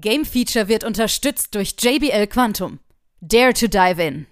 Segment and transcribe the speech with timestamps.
[0.00, 2.80] Game Feature wird unterstützt durch JBL Quantum.
[3.22, 4.26] Dare to dive in.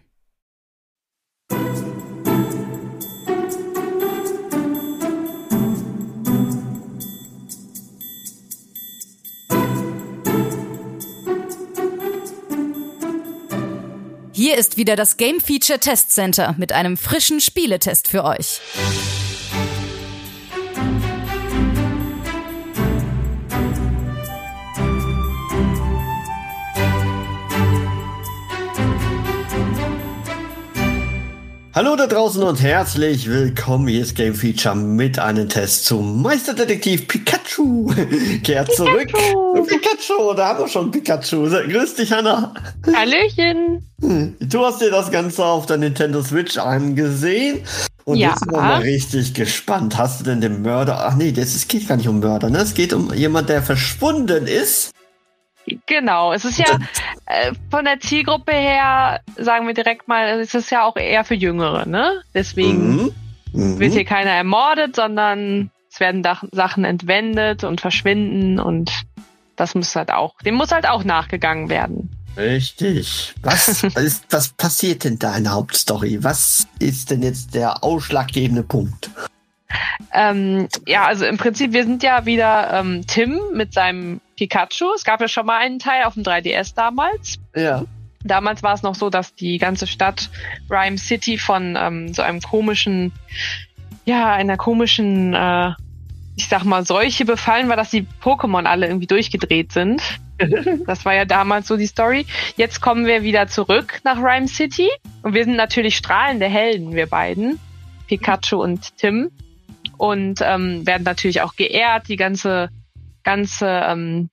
[14.33, 18.61] Hier ist wieder das Game Feature Test Center mit einem frischen Spieletest für euch.
[31.75, 33.89] Hallo da draußen und herzlich willkommen.
[33.89, 37.93] Hier ist Game Feature mit einem Test zum Meisterdetektiv Pikachu.
[38.45, 39.09] Kehrt zurück.
[39.09, 39.65] Pikachu.
[39.65, 41.49] Pikachu, da haben wir schon Pikachu.
[41.51, 42.55] Grüß dich, Hanna.
[42.95, 43.85] Hallöchen.
[44.39, 47.63] Du hast dir das Ganze auf der Nintendo Switch angesehen.
[48.05, 48.29] Und Ja.
[48.31, 49.99] jetzt sind wir mal richtig gespannt.
[49.99, 51.05] Hast du denn den Mörder?
[51.09, 52.59] Ach nee, das es geht gar nicht um Mörder, ne?
[52.59, 54.93] Es geht um jemand, der verschwunden ist.
[55.87, 56.79] Genau, es ist ja
[57.27, 61.35] äh, von der Zielgruppe her, sagen wir direkt mal, es ist ja auch eher für
[61.35, 62.23] Jüngere, ne?
[62.35, 63.11] Deswegen Mhm.
[63.53, 63.79] Mhm.
[63.79, 68.91] wird hier keiner ermordet, sondern es werden Dach Sachen entwendet und verschwinden und
[69.57, 72.11] das muss halt auch, dem muss halt auch nachgegangen werden.
[72.37, 73.33] Richtig.
[73.43, 76.23] Was ist, was passiert denn da in der Hauptstory?
[76.25, 79.11] Was ist denn jetzt der ausschlaggebende Punkt?
[80.13, 84.93] Ähm, ja, also im Prinzip, wir sind ja wieder ähm, Tim mit seinem Pikachu.
[84.95, 87.37] Es gab ja schon mal einen Teil auf dem 3DS damals.
[87.55, 87.85] Ja.
[88.23, 90.31] Damals war es noch so, dass die ganze Stadt
[90.71, 93.13] Rhyme City von ähm, so einem komischen,
[94.07, 95.73] ja, einer komischen, äh,
[96.37, 100.03] ich sag mal, Seuche befallen war, dass die Pokémon alle irgendwie durchgedreht sind.
[100.87, 102.27] Das war ja damals so die Story.
[102.57, 104.91] Jetzt kommen wir wieder zurück nach Rhyme City
[105.23, 107.61] und wir sind natürlich strahlende Helden, wir beiden,
[108.09, 109.31] Pikachu und Tim,
[109.97, 112.09] und ähm, werden natürlich auch geehrt.
[112.09, 112.71] Die ganze,
[113.23, 114.31] ganze ähm,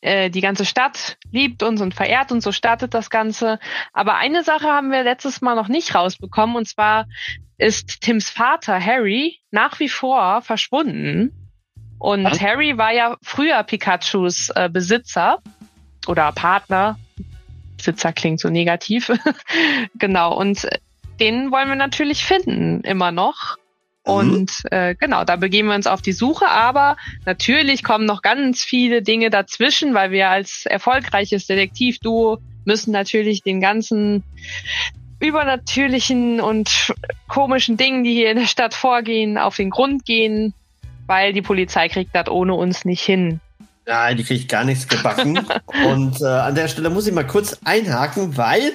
[0.00, 3.58] äh, die ganze Stadt liebt uns und verehrt uns, so startet das Ganze.
[3.92, 7.06] Aber eine Sache haben wir letztes Mal noch nicht rausbekommen, und zwar
[7.58, 11.32] ist Tims Vater Harry nach wie vor verschwunden.
[11.98, 12.40] Und Was?
[12.40, 15.42] Harry war ja früher Pikachus äh, Besitzer
[16.06, 16.98] oder Partner.
[17.76, 19.12] Besitzer klingt so negativ.
[19.96, 20.66] genau, und
[21.20, 23.58] den wollen wir natürlich finden, immer noch.
[24.06, 24.12] Mhm.
[24.12, 26.96] Und äh, genau, da begeben wir uns auf die Suche, aber
[27.26, 33.60] natürlich kommen noch ganz viele Dinge dazwischen, weil wir als erfolgreiches Detektivduo müssen natürlich den
[33.60, 34.22] ganzen
[35.20, 36.94] übernatürlichen und
[37.28, 40.54] komischen Dingen, die hier in der Stadt vorgehen, auf den Grund gehen,
[41.06, 43.40] weil die Polizei kriegt das ohne uns nicht hin.
[43.86, 45.40] Nein, die kriegt gar nichts gebacken.
[45.86, 48.72] Und äh, an der Stelle muss ich mal kurz einhaken, weil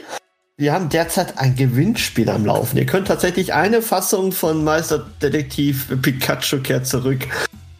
[0.58, 2.78] wir haben derzeit ein Gewinnspiel am Laufen.
[2.78, 7.28] Ihr könnt tatsächlich eine Fassung von Meisterdetektiv Pikachu kehrt zurück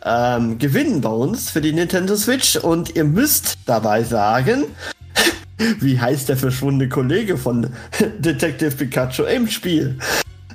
[0.04, 2.58] ähm, gewinnen bei uns für die Nintendo Switch.
[2.58, 4.66] Und ihr müsst dabei sagen,
[5.80, 7.74] wie heißt der verschwundene Kollege von
[8.20, 9.98] Detective Pikachu im Spiel.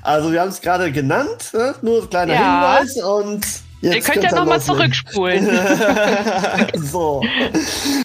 [0.02, 1.74] Also wir haben es gerade genannt, ne?
[1.80, 2.78] nur ein kleiner Ja.
[2.78, 3.46] Hinweis und
[3.80, 5.44] jetzt Ihr könnt ja nochmal zurückspulen.
[6.74, 7.22] so.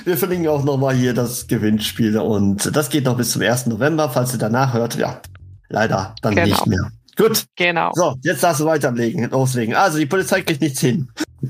[0.03, 3.67] Wir verlinken auch nochmal hier das Gewinnspiel und das geht noch bis zum 1.
[3.67, 4.09] November.
[4.09, 5.21] Falls ihr danach hört, ja,
[5.69, 6.47] leider dann Genau.
[6.47, 6.91] nicht mehr.
[7.17, 7.91] Gut, genau.
[7.93, 9.73] so, jetzt darfst du weiterlegen, loslegen.
[9.73, 11.09] Also, die Polizei kriegt nichts hin.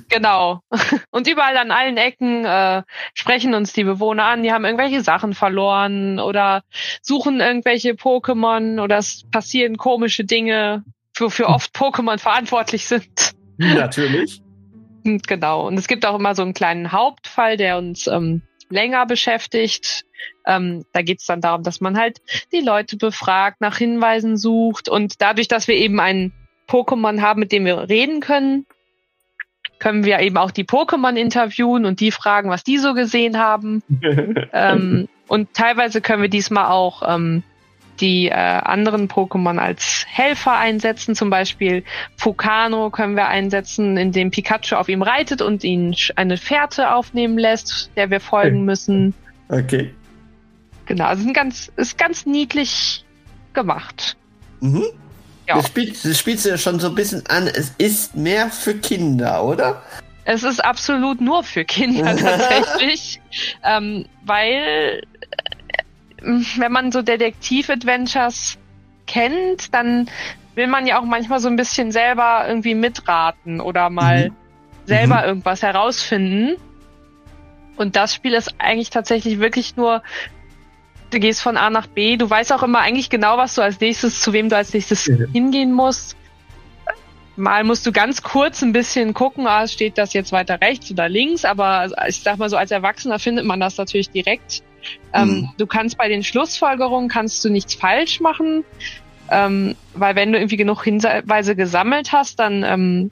[0.09, 0.61] Genau.
[1.11, 2.83] Und überall an allen Ecken äh,
[3.13, 6.63] sprechen uns die Bewohner an, die haben irgendwelche Sachen verloren oder
[7.01, 10.83] suchen irgendwelche Pokémon oder es passieren komische Dinge,
[11.17, 13.34] wofür oft Pokémon verantwortlich sind.
[13.57, 14.41] Natürlich.
[15.27, 15.67] Genau.
[15.67, 20.03] Und es gibt auch immer so einen kleinen Hauptfall, der uns ähm, länger beschäftigt.
[20.47, 22.21] Ähm, da geht es dann darum, dass man halt
[22.51, 26.33] die Leute befragt, nach Hinweisen sucht und dadurch, dass wir eben einen
[26.67, 28.65] Pokémon haben, mit dem wir reden können,
[29.79, 33.83] können wir eben auch die Pokémon interviewen und die fragen, was die so gesehen haben.
[34.53, 37.43] ähm, und teilweise können wir diesmal auch ähm,
[37.99, 41.15] die äh, anderen Pokémon als Helfer einsetzen.
[41.15, 41.83] Zum Beispiel
[42.17, 47.91] Fukano können wir einsetzen, indem Pikachu auf ihm reitet und ihn eine Fährte aufnehmen lässt,
[47.95, 49.13] der wir folgen müssen.
[49.49, 49.93] Okay.
[50.85, 53.05] Genau, also sind ganz, ist ganz niedlich
[53.53, 54.17] gemacht.
[54.59, 54.83] Mhm.
[55.47, 55.55] Ja.
[55.55, 57.47] Das spielt, das spielt ja schon so ein bisschen an.
[57.47, 59.81] Es ist mehr für Kinder, oder?
[60.25, 63.21] Es ist absolut nur für Kinder tatsächlich,
[63.63, 65.03] ähm, weil
[66.25, 68.57] wenn man so Detektiv-Adventures
[69.07, 70.09] kennt, dann
[70.55, 74.35] will man ja auch manchmal so ein bisschen selber irgendwie mitraten oder mal Mhm.
[74.85, 75.27] selber Mhm.
[75.27, 76.55] irgendwas herausfinden.
[77.75, 80.01] Und das Spiel ist eigentlich tatsächlich wirklich nur,
[81.11, 83.79] du gehst von A nach B, du weißt auch immer eigentlich genau, was du als
[83.79, 85.27] nächstes, zu wem du als nächstes Mhm.
[85.33, 86.15] hingehen musst.
[87.37, 91.09] mal musst du ganz kurz ein bisschen gucken, ah, steht das jetzt weiter rechts oder
[91.09, 94.63] links, aber ich sag mal so, als Erwachsener findet man das natürlich direkt.
[95.13, 95.49] Ähm, mhm.
[95.57, 98.63] Du kannst bei den Schlussfolgerungen kannst du nichts falsch machen,
[99.29, 103.11] ähm, weil wenn du irgendwie genug Hinweise gesammelt hast, dann ähm,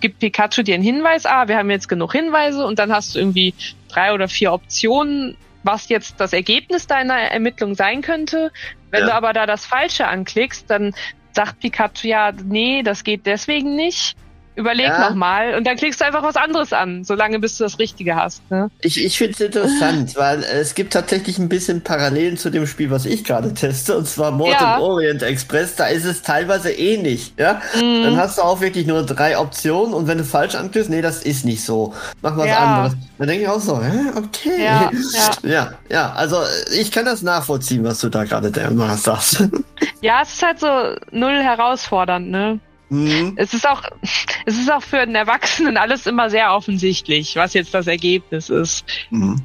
[0.00, 3.20] gibt Pikachu dir einen Hinweis, ah, wir haben jetzt genug Hinweise und dann hast du
[3.20, 3.54] irgendwie
[3.88, 8.52] drei oder vier Optionen, was jetzt das Ergebnis deiner Ermittlung sein könnte.
[8.90, 9.06] Wenn ja.
[9.06, 10.94] du aber da das Falsche anklickst, dann
[11.32, 14.16] sagt Pikachu ja, nee, das geht deswegen nicht
[14.56, 15.08] überleg ja.
[15.08, 18.42] nochmal und dann klickst du einfach was anderes an, solange bis du das Richtige hast.
[18.50, 18.70] Ne?
[18.80, 22.90] Ich, ich finde es interessant, weil es gibt tatsächlich ein bisschen Parallelen zu dem Spiel,
[22.90, 24.78] was ich gerade teste, und zwar Mord ja.
[24.78, 25.76] Orient Express.
[25.76, 27.34] Da ist es teilweise ähnlich.
[27.38, 27.60] Ja?
[27.74, 28.02] Mhm.
[28.02, 31.22] Dann hast du auch wirklich nur drei Optionen und wenn du falsch anklickst, nee, das
[31.22, 31.94] ist nicht so.
[32.22, 32.58] Mach was ja.
[32.58, 32.96] anderes.
[33.18, 33.92] Dann denke ich auch so, hä?
[34.16, 34.64] okay.
[34.64, 34.90] Ja,
[35.42, 35.72] ja.
[35.90, 36.38] ja, also
[36.74, 38.50] ich kann das nachvollziehen, was du da gerade
[38.96, 39.44] sagst.
[40.00, 40.66] Ja, es ist halt so
[41.10, 42.60] null herausfordernd, ne?
[42.88, 43.34] Mhm.
[43.36, 43.82] Es ist auch,
[44.46, 48.84] es ist auch für einen Erwachsenen alles immer sehr offensichtlich, was jetzt das Ergebnis ist.
[49.10, 49.42] Mhm.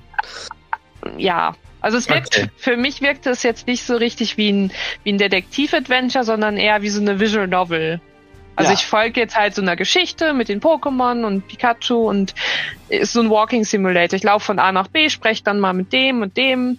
[1.17, 2.49] Ja, also es wirkt, okay.
[2.57, 4.71] für mich wirkt es jetzt nicht so richtig wie ein,
[5.03, 7.99] wie ein Detektiv-Adventure, sondern eher wie so eine Visual Novel.
[8.55, 8.77] Also ja.
[8.77, 12.35] ich folge jetzt halt so einer Geschichte mit den Pokémon und Pikachu und
[12.89, 14.15] ist so ein Walking Simulator.
[14.15, 16.77] Ich laufe von A nach B, spreche dann mal mit dem und dem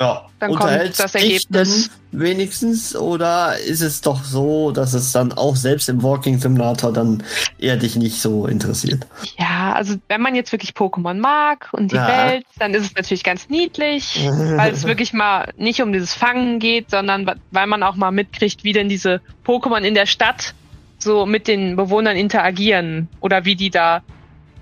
[0.00, 0.26] ja.
[0.38, 1.90] Dann kommt das Ergebnis.
[2.12, 7.24] wenigstens oder ist es doch so, dass es dann auch selbst im Walking Simulator dann
[7.58, 9.06] eher dich nicht so interessiert?
[9.36, 12.08] Ja, also wenn man jetzt wirklich Pokémon mag und die ja.
[12.08, 16.60] Welt, dann ist es natürlich ganz niedlich, weil es wirklich mal nicht um dieses Fangen
[16.60, 20.54] geht, sondern weil man auch mal mitkriegt, wie denn diese Pokémon in der Stadt
[20.98, 24.02] so mit den Bewohnern interagieren oder wie die da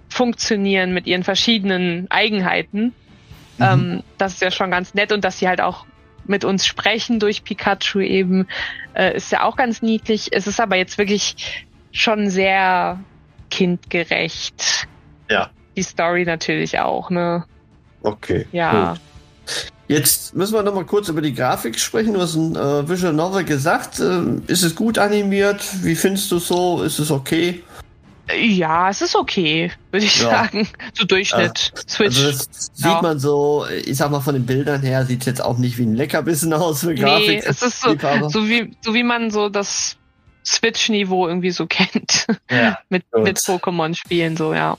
[0.09, 2.95] funktionieren mit ihren verschiedenen Eigenheiten.
[3.59, 3.65] Mhm.
[3.65, 5.87] Ähm, das ist ja schon ganz nett und dass sie halt auch
[6.27, 8.49] mit uns sprechen durch Pikachu eben,
[8.95, 10.33] äh, ist ja auch ganz niedlich.
[10.33, 12.99] Es ist aber jetzt wirklich schon sehr
[13.51, 14.89] kindgerecht.
[15.31, 15.51] Ja.
[15.77, 17.45] Die Story natürlich auch, ne?
[18.03, 18.47] Okay.
[18.53, 18.93] Ja.
[18.93, 19.01] Gut.
[19.89, 22.15] Jetzt müssen wir noch mal kurz über die Grafik sprechen.
[22.15, 24.01] Du hast ein äh, Visual Novel gesagt.
[24.01, 25.63] Äh, ist es gut animiert?
[25.85, 26.83] Wie findest du es so?
[26.83, 27.63] Ist es okay?
[28.35, 30.31] Ja, es ist okay, würde ich ja.
[30.31, 30.69] sagen.
[30.95, 31.73] So Durchschnitt.
[31.75, 31.83] Ja.
[31.89, 32.25] Switch.
[32.25, 33.03] Also das sieht ja.
[33.03, 35.85] man so, ich sag mal, von den Bildern her sieht es jetzt auch nicht wie
[35.85, 37.29] ein Leckerbissen aus für Grafik.
[37.29, 37.97] Nee, es ist so,
[38.29, 39.97] so, wie, so wie man so das
[40.45, 42.27] Switch-Niveau irgendwie so kennt.
[42.51, 44.77] Ja, mit, mit Pokémon-Spielen, so, ja.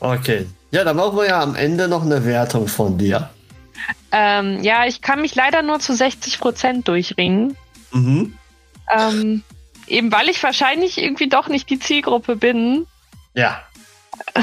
[0.00, 0.46] Okay.
[0.70, 3.30] Ja, dann brauchen wir ja am Ende noch eine Wertung von dir.
[4.12, 7.56] Ähm, ja, ich kann mich leider nur zu 60% durchringen.
[7.92, 8.34] Mhm.
[8.90, 9.42] Ähm,
[9.86, 12.86] Eben weil ich wahrscheinlich irgendwie doch nicht die Zielgruppe bin.
[13.34, 13.62] Ja.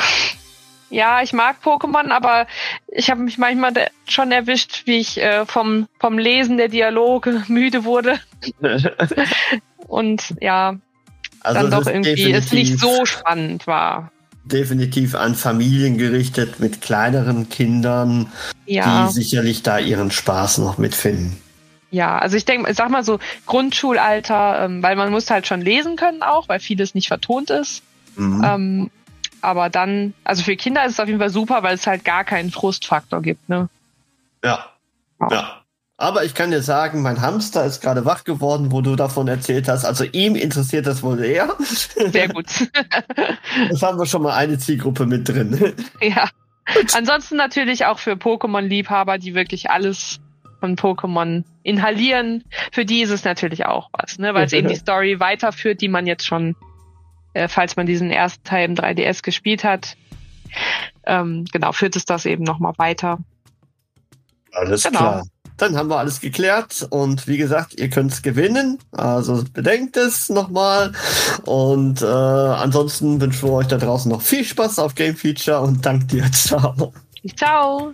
[0.94, 2.46] Ja, ich mag Pokémon, aber
[2.88, 3.74] ich habe mich manchmal
[4.08, 8.20] schon erwischt, wie ich äh, vom, vom Lesen der Dialoge müde wurde.
[9.88, 10.76] Und ja,
[11.40, 14.12] also dann doch irgendwie es nicht so spannend war.
[14.44, 18.32] Definitiv an Familien gerichtet mit kleineren Kindern,
[18.68, 19.08] ja.
[19.08, 21.42] die sicherlich da ihren Spaß noch mitfinden.
[21.94, 25.96] Ja, also ich denke, sag mal so Grundschulalter, ähm, weil man muss halt schon lesen
[25.96, 27.84] können auch, weil vieles nicht vertont ist.
[28.16, 28.44] Mhm.
[28.44, 28.92] Ähm,
[29.42, 32.24] aber dann, also für Kinder ist es auf jeden Fall super, weil es halt gar
[32.24, 33.70] keinen Frustfaktor gibt, ne?
[34.44, 34.66] Ja.
[35.22, 35.28] Ja.
[35.30, 35.62] ja.
[35.98, 39.68] Aber ich kann dir sagen, mein Hamster ist gerade wach geworden, wo du davon erzählt
[39.68, 39.86] hast.
[39.86, 41.56] Also ihm interessiert das wohl eher.
[41.60, 42.48] Sehr gut.
[43.70, 45.76] das haben wir schon mal eine Zielgruppe mit drin.
[46.02, 46.28] Ja.
[46.96, 50.20] Ansonsten natürlich auch für Pokémon-Liebhaber, die wirklich alles
[50.64, 54.34] von Pokémon inhalieren, für die ist es natürlich auch was, ne?
[54.34, 56.56] weil es eben die Story weiterführt, die man jetzt schon,
[57.34, 59.98] äh, falls man diesen ersten Teil im 3DS gespielt hat,
[61.06, 63.20] ähm, genau, führt es das eben nochmal weiter.
[64.54, 65.00] Alles genau.
[65.00, 65.24] klar.
[65.58, 68.80] Dann haben wir alles geklärt und wie gesagt, ihr könnt es gewinnen.
[68.94, 70.94] Also bedenkt es nochmal.
[71.44, 75.86] Und äh, ansonsten wünschen wir euch da draußen noch viel Spaß auf Game Feature und
[75.86, 76.24] dank dir.
[76.32, 76.94] Ciao.
[77.36, 77.94] Ciao.